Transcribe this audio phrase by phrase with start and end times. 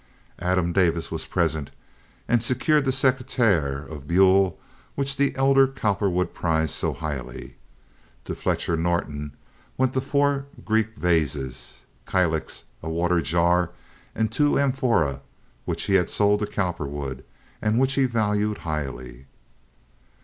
[0.39, 1.69] Adam Davis was present
[2.27, 4.57] and secured the secretaire of buhl
[4.95, 7.55] which the elder Cowperwood prized so highly.
[8.25, 9.35] To Fletcher Norton
[9.77, 13.69] went the four Greek vases—a kylix, a water jar,
[14.15, 17.23] and two amphorae—which he had sold to Cowperwood
[17.61, 19.27] and which he valued highly.